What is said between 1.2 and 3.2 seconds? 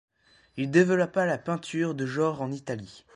la peinture de genre en Italie.